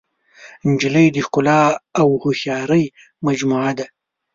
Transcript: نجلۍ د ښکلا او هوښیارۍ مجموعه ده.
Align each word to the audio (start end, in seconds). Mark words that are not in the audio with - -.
نجلۍ 0.69 1.07
د 1.11 1.17
ښکلا 1.25 1.61
او 1.99 2.07
هوښیارۍ 2.21 2.83
مجموعه 3.25 3.71
ده. 3.77 3.85